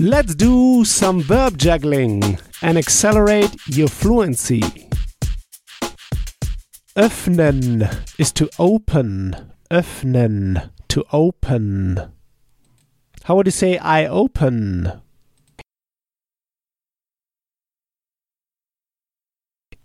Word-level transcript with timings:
Let's 0.00 0.34
do 0.34 0.82
some 0.86 1.20
verb 1.20 1.58
juggling 1.58 2.38
and 2.62 2.78
accelerate 2.78 3.54
your 3.66 3.88
fluency. 3.88 4.62
Öffnen 6.96 7.82
is 8.18 8.32
to 8.32 8.48
open. 8.58 9.52
Öffnen, 9.70 10.70
to 10.88 11.04
open. 11.12 12.12
How 13.24 13.36
would 13.36 13.46
you 13.46 13.50
say 13.50 13.76
I 13.76 14.06
open? 14.06 15.02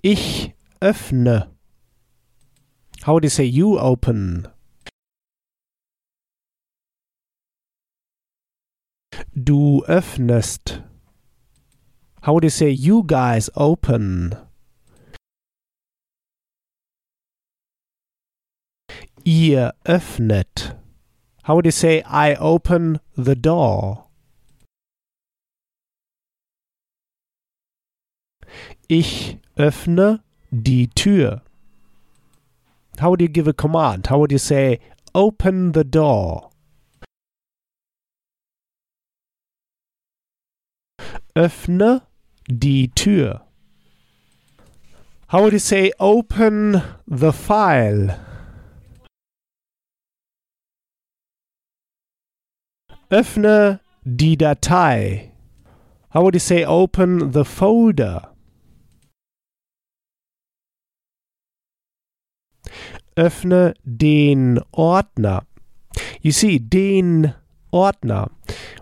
Ich 0.02 0.54
öffne. 0.82 1.50
How 3.04 3.16
would 3.16 3.26
you 3.26 3.30
say 3.30 3.44
you 3.44 3.78
open? 3.78 4.48
Du 9.38 9.84
öffnest. 9.86 10.82
How 12.22 12.34
would 12.34 12.46
you 12.46 12.50
say 12.50 12.70
you 12.70 13.04
guys 13.04 13.50
open? 13.54 14.34
Ihr 19.26 19.74
öffnet. 19.84 20.78
How 21.44 21.56
would 21.56 21.66
you 21.66 21.72
say 21.72 22.02
I 22.08 22.36
open 22.36 23.02
the 23.18 23.36
door? 23.36 24.08
Ich 28.88 29.38
öffne 29.58 30.24
die 30.50 30.88
Tür. 30.96 31.42
How 33.00 33.10
would 33.10 33.20
you 33.22 33.28
give 33.28 33.50
a 33.50 33.54
command? 33.54 34.08
How 34.08 34.18
would 34.18 34.32
you 34.32 34.38
say 34.40 34.80
open 35.14 35.74
the 35.74 35.84
door? 35.84 36.52
Öffne 41.38 42.02
die 42.48 42.92
Tür. 42.96 43.46
How 45.28 45.42
would 45.42 45.52
you 45.52 45.60
say 45.60 45.92
open 46.00 46.82
the 47.06 47.34
file? 47.34 48.18
Öffne 53.10 53.82
die 54.06 54.38
Datei. 54.38 55.32
How 56.14 56.24
would 56.24 56.36
you 56.36 56.40
say 56.40 56.64
open 56.64 57.34
the 57.34 57.44
folder? 57.44 58.34
Öffne 63.18 63.74
den 63.84 64.62
Ordner. 64.72 65.46
You 66.22 66.32
see, 66.32 66.60
den 66.60 67.34
Ordner. 67.76 68.30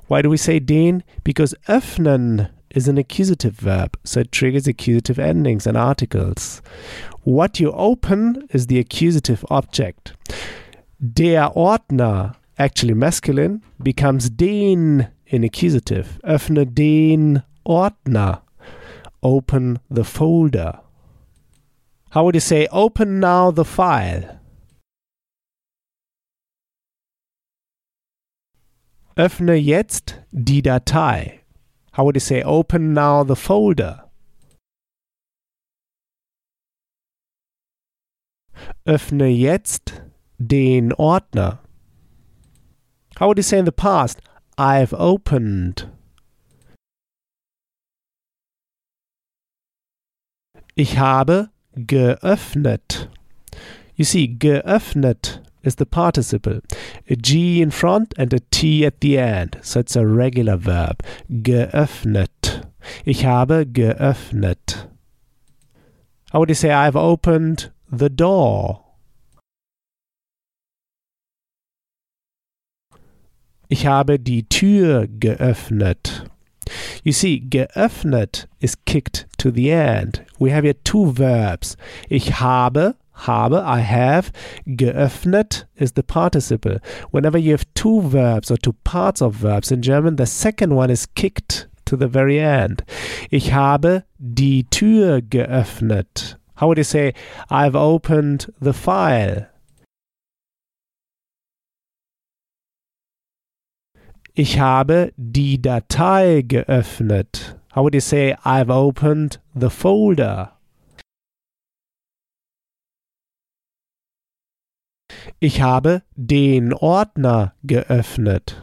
Why 0.08 0.22
do 0.22 0.30
we 0.30 0.38
say 0.38 0.60
den? 0.60 1.04
Because 1.24 1.56
öffnen 1.68 2.50
is 2.70 2.88
an 2.88 2.98
accusative 3.00 3.56
verb, 3.56 3.98
so 4.04 4.20
it 4.20 4.32
triggers 4.32 4.68
accusative 4.68 5.18
endings 5.18 5.66
and 5.66 5.76
articles. 5.76 6.62
What 7.24 7.60
you 7.60 7.72
open 7.72 8.48
is 8.52 8.68
the 8.68 8.80
accusative 8.80 9.44
object. 9.50 10.14
Der 11.00 11.50
Ordner, 11.56 12.36
actually 12.60 12.94
masculine, 12.94 13.64
becomes 13.82 14.30
den 14.30 15.08
in 15.26 15.44
accusative. 15.44 16.20
Öffne 16.24 16.66
den 16.66 17.42
Ordner. 17.66 18.42
Open 19.24 19.80
the 19.90 20.04
folder. 20.04 20.80
How 22.12 22.24
would 22.24 22.36
you 22.36 22.42
say 22.42 22.68
open 22.72 23.20
now 23.20 23.50
the 23.50 23.66
file? 23.66 24.40
Öffne 29.16 29.54
jetzt 29.54 30.22
die 30.32 30.64
Datei. 30.64 31.42
How 31.96 32.04
would 32.04 32.16
you 32.16 32.20
say 32.20 32.44
open 32.44 32.94
now 32.94 33.24
the 33.24 33.36
folder? 33.36 34.12
Öffne 38.86 39.28
jetzt 39.28 40.02
den 40.40 40.94
Ordner. 40.94 41.60
How 43.20 43.28
would 43.28 43.38
you 43.38 43.44
say 43.44 43.60
in 43.60 43.66
the 43.66 43.72
past? 43.72 44.20
I've 44.58 44.94
opened. 44.94 45.90
Ich 50.76 50.98
habe 50.98 51.52
geöffnet. 51.76 53.10
You 53.96 54.06
see, 54.06 54.28
geöffnet 54.28 55.44
is 55.64 55.76
the 55.76 55.86
participle. 55.86 56.60
A 57.10 57.16
G 57.16 57.62
in 57.62 57.72
front 57.72 58.14
and 58.18 58.34
a 58.34 58.40
T 58.52 58.86
at 58.86 59.00
the 59.02 59.18
end. 59.18 59.58
So 59.62 59.80
it's 59.80 59.96
a 59.96 60.06
regular 60.06 60.58
verb. 60.58 61.04
Geöffnet. 61.32 62.68
Ich 63.06 63.24
habe 63.26 63.66
geöffnet. 63.66 64.88
How 66.32 66.40
would 66.40 66.50
you 66.50 66.56
say 66.56 66.72
I've 66.72 66.96
opened 66.96 67.72
the 67.92 68.10
door? 68.10 68.82
Ich 73.70 73.86
habe 73.86 74.20
die 74.20 74.44
Tür 74.44 75.08
geöffnet. 75.08 76.30
You 77.04 77.12
see, 77.12 77.40
geöffnet 77.40 78.48
is 78.60 78.76
kicked 78.86 79.26
to 79.38 79.52
the 79.52 79.72
end. 79.72 80.26
We 80.40 80.52
have 80.52 80.64
here 80.64 80.76
two 80.84 81.12
verbs. 81.12 81.76
Ich 82.10 82.40
habe, 82.40 82.96
habe, 83.14 83.64
I 83.66 83.80
have. 83.80 84.32
Geöffnet 84.68 85.66
is 85.76 85.94
the 85.94 86.04
participle. 86.04 86.78
Whenever 87.12 87.38
you 87.38 87.52
have 87.52 87.66
two 87.74 88.02
verbs 88.02 88.52
or 88.52 88.58
two 88.58 88.74
parts 88.84 89.22
of 89.22 89.36
verbs 89.36 89.72
in 89.72 89.82
German, 89.82 90.16
the 90.16 90.26
second 90.26 90.76
one 90.76 90.90
is 90.90 91.06
kicked 91.06 91.68
to 91.86 91.96
the 91.96 92.08
very 92.08 92.40
end. 92.40 92.84
Ich 93.30 93.52
habe 93.54 94.04
die 94.20 94.66
Tür 94.70 95.22
geöffnet. 95.22 96.36
How 96.56 96.68
would 96.68 96.78
you 96.78 96.84
say, 96.84 97.14
I've 97.50 97.76
opened 97.76 98.52
the 98.60 98.74
file? 98.74 99.50
Ich 104.36 104.60
habe 104.60 105.14
die 105.16 105.62
Datei 105.62 106.42
geöffnet. 106.42 107.60
How 107.76 107.84
would 107.84 107.94
you 107.94 108.02
say 108.02 108.36
I've 108.44 108.72
opened 108.72 109.40
the 109.54 109.70
folder? 109.70 110.54
Ich 115.44 115.62
habe 115.62 116.04
den 116.16 116.72
Ordner 116.72 117.54
geöffnet. 117.64 118.62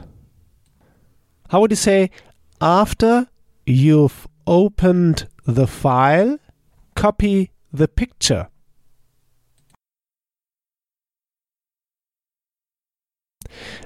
How 1.53 1.61
would 1.61 1.73
you 1.73 1.77
say 1.77 2.09
after 2.59 3.27
you've 3.67 4.27
opened 4.47 5.29
the 5.45 5.67
file, 5.67 6.39
copy 6.95 7.51
the 7.71 7.87
picture? 7.87 8.49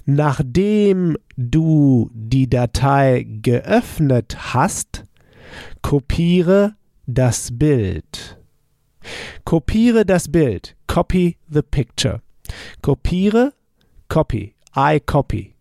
Nachdem 0.04 1.16
du 1.36 2.12
die 2.14 2.48
Datei 2.48 3.26
geöffnet 3.42 4.54
hast, 4.54 5.02
kopiere 5.82 6.76
das 7.08 7.58
Bild. 7.58 8.38
Kopiere 9.44 10.06
das 10.06 10.30
Bild. 10.30 10.76
Copy 10.86 11.38
the 11.50 11.62
picture. 11.62 12.23
Kopiere, 12.82 13.52
copy. 14.08 14.54
I 14.74 14.98
copy. 14.98 15.54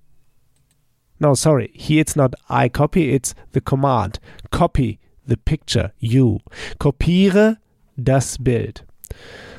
No, 1.20 1.36
sorry. 1.36 1.72
Here 1.74 2.02
it's 2.02 2.16
not 2.16 2.34
I 2.50 2.70
copy, 2.70 3.14
it's 3.14 3.36
the 3.52 3.62
command. 3.62 4.20
Copy 4.52 5.00
the 5.26 5.38
picture. 5.38 5.92
You. 6.00 6.40
Kopiere 6.80 7.58
das 8.02 8.38
Bild. 8.38 8.84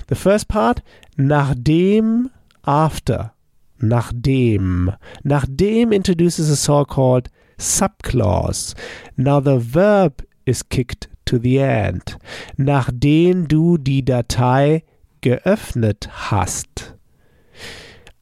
The 0.09 0.15
first 0.15 0.49
part, 0.49 0.83
nachdem, 1.17 2.31
after. 2.67 3.33
nachdem. 3.78 4.93
Nachdem 5.23 5.93
introduces 5.93 6.50
a 6.50 6.56
so-called 6.56 7.28
subclause. 7.59 8.75
Now 9.17 9.41
the 9.41 9.59
verb 9.59 10.25
is 10.47 10.62
kicked 10.62 11.09
to 11.26 11.38
the 11.38 11.61
end. 11.61 12.17
Nachdem 12.56 13.47
du 13.49 13.79
die 13.79 14.03
Datei 14.03 14.82
geöffnet 15.20 16.09
hast. 16.31 16.94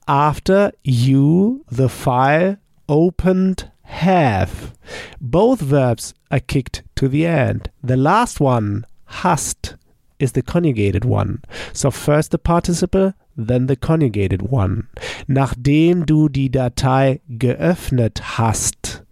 After 0.09 0.73
you, 0.83 1.65
the 1.71 1.89
file, 1.89 2.57
opened 2.89 3.71
have. 3.83 4.75
Both 5.21 5.61
verbs 5.61 6.15
are 6.31 6.41
kicked 6.41 6.83
to 6.97 7.09
the 7.09 7.27
end. 7.27 7.71
The 7.83 7.97
last 7.97 8.41
one, 8.41 8.85
hast, 9.07 9.77
is 10.19 10.33
the 10.33 10.43
conjugated 10.43 11.05
one. 11.05 11.43
So 11.73 11.91
first 11.91 12.31
the 12.31 12.39
participle, 12.39 13.15
then 13.37 13.67
the 13.67 13.77
conjugated 13.77 14.43
one. 14.43 14.89
Nachdem 15.29 16.05
du 16.05 16.29
die 16.29 16.49
Datei 16.49 17.21
geöffnet 17.39 18.19
hast. 18.19 19.03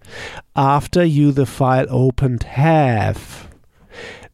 After 0.56 1.04
you 1.04 1.31
the 1.32 1.46
file 1.46 1.87
opened 1.88 2.42
have. 2.42 3.48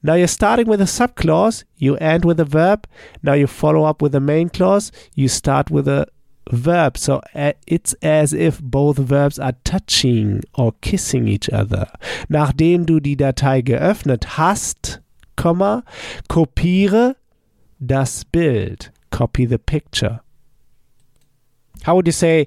Now 0.03 0.15
you're 0.15 0.29
starting 0.29 0.69
with 0.69 0.81
a 0.81 0.85
subclause, 0.85 1.65
you 1.77 1.97
end 1.97 2.25
with 2.25 2.41
a 2.41 2.45
verb. 2.45 2.87
Now 3.23 3.33
you 3.33 3.47
follow 3.47 3.85
up 3.85 4.01
with 4.01 4.15
a 4.15 4.21
main 4.21 4.49
clause, 4.49 4.93
you 5.15 5.29
start 5.29 5.71
with 5.71 5.89
a 5.89 6.07
verb. 6.51 6.97
So 6.97 7.21
uh, 7.35 7.53
it's 7.67 7.95
as 8.03 8.33
if 8.33 8.61
both 8.61 8.99
verbs 8.99 9.39
are 9.39 9.55
touching 9.65 10.43
or 10.55 10.73
kissing 10.81 11.29
each 11.29 11.51
other. 11.51 11.89
Nachdem 12.29 12.87
du 12.87 13.01
die 13.01 13.17
Datei 13.17 13.63
geöffnet 13.63 14.37
hast, 14.37 15.01
Komma, 15.37 15.85
kopiere 16.29 17.17
das 17.79 18.25
Bild. 18.25 18.91
Copy 19.11 19.47
the 19.47 19.59
picture. 19.59 20.21
How 21.85 21.95
would 21.95 22.07
you 22.07 22.13
say 22.13 22.47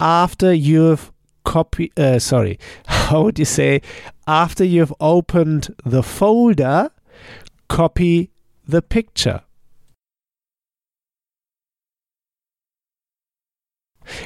after 0.00 0.52
you've 0.52 1.12
copy 1.44 1.92
uh, 1.96 2.18
sorry 2.18 2.58
how 2.86 3.22
would 3.22 3.38
you 3.38 3.44
say 3.44 3.80
after 4.26 4.64
you've 4.64 4.94
opened 5.00 5.74
the 5.84 6.02
folder 6.02 6.90
copy 7.68 8.30
the 8.66 8.80
picture 8.80 9.42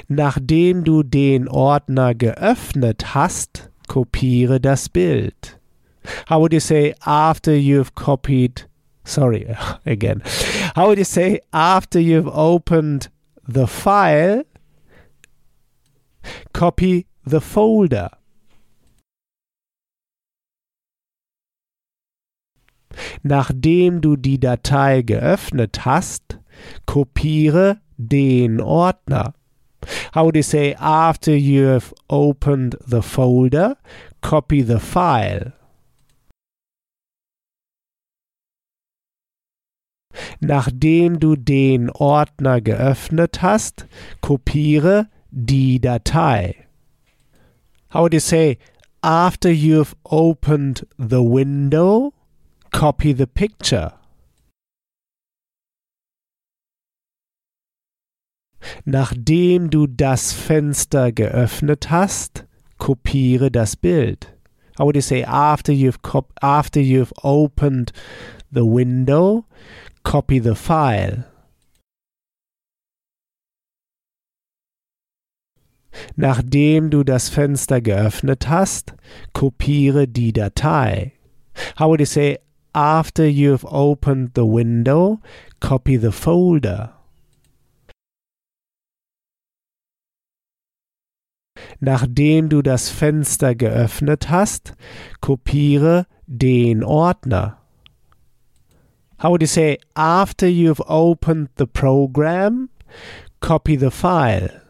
Nachdem 0.08 0.84
du 0.84 1.02
den 1.02 1.48
Ordner 1.48 2.14
geöffnet 2.14 3.14
hast, 3.14 3.70
kopiere 3.88 4.60
das 4.60 4.88
Bild. 4.88 5.58
How 6.28 6.38
would 6.38 6.52
you 6.52 6.60
say 6.60 6.94
after 7.00 7.52
you've 7.52 7.94
copied? 7.94 8.68
Sorry, 9.04 9.46
again. 9.86 10.22
How 10.74 10.88
would 10.88 10.98
you 10.98 11.04
say 11.04 11.40
after 11.52 11.98
you've 11.98 12.28
opened 12.28 13.10
the 13.46 13.66
file? 13.66 14.44
Copy 16.52 17.06
the 17.24 17.40
folder. 17.40 18.10
Nachdem 23.22 24.00
du 24.00 24.16
die 24.16 24.40
Datei 24.40 25.02
geöffnet 25.02 25.84
hast, 25.84 26.38
kopiere 26.86 27.80
den 27.96 28.60
Ordner. 28.60 29.34
How 30.12 30.24
would 30.24 30.36
you 30.36 30.42
say 30.42 30.74
after 30.74 31.34
you've 31.36 31.92
opened 32.08 32.76
the 32.86 33.02
folder, 33.02 33.76
copy 34.20 34.62
the 34.62 34.80
file? 34.80 35.52
Nachdem 40.40 41.20
du 41.20 41.36
den 41.36 41.90
Ordner 41.90 42.60
geöffnet 42.60 43.42
hast, 43.42 43.86
kopiere 44.20 45.08
die 45.30 45.78
Datei. 45.78 46.54
How 47.90 48.02
would 48.02 48.14
you 48.14 48.20
say 48.20 48.58
after 49.02 49.50
you've 49.50 49.94
opened 50.04 50.86
the 50.98 51.22
window, 51.22 52.12
copy 52.72 53.12
the 53.12 53.26
picture? 53.26 53.92
Nachdem 58.84 59.70
du 59.70 59.86
das 59.86 60.32
Fenster 60.32 61.12
geöffnet 61.12 61.90
hast, 61.90 62.46
kopiere 62.78 63.50
das 63.50 63.76
Bild. 63.76 64.36
How 64.78 64.84
would 64.84 65.02
say 65.02 65.24
after 65.24 65.72
you've 65.72 65.98
after 66.42 66.80
you've 66.80 67.12
opened 67.22 67.92
the 68.52 68.64
window, 68.64 69.44
copy 70.02 70.38
the 70.38 70.54
file? 70.54 71.24
Nachdem 76.14 76.90
du 76.90 77.04
das 77.04 77.30
Fenster 77.30 77.80
geöffnet 77.80 78.48
hast, 78.48 78.94
kopiere 79.32 80.06
die 80.06 80.32
Datei. 80.32 81.12
How 81.78 81.88
would 81.88 82.00
you 82.00 82.06
say 82.06 82.38
after 82.74 83.24
you've 83.24 83.64
opened 83.64 84.32
the 84.34 84.44
window, 84.44 85.20
copy 85.60 85.96
the 85.96 86.12
folder? 86.12 86.95
Nachdem 91.80 92.48
du 92.48 92.62
das 92.62 92.88
Fenster 92.88 93.54
geöffnet 93.54 94.30
hast, 94.30 94.74
kopiere 95.20 96.06
den 96.26 96.82
Ordner. 96.82 97.58
How 99.22 99.30
would 99.30 99.42
you 99.42 99.46
say 99.46 99.78
after 99.94 100.46
you've 100.46 100.82
opened 100.86 101.48
the 101.56 101.66
program, 101.66 102.68
copy 103.40 103.76
the 103.78 103.90
file? 103.90 104.62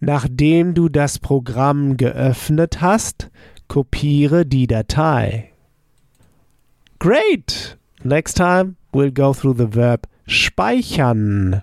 Nachdem 0.00 0.74
du 0.74 0.88
das 0.88 1.18
Programm 1.18 1.96
geöffnet 1.96 2.80
hast, 2.80 3.30
kopiere 3.68 4.44
die 4.44 4.66
Datei. 4.66 5.52
Great! 6.98 7.78
Next 8.04 8.36
time 8.36 8.76
we'll 8.92 9.12
go 9.12 9.32
through 9.32 9.56
the 9.56 9.74
verb 9.74 10.06
speichern 10.26 11.62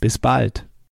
Bis 0.00 0.18
bald. 0.18 0.66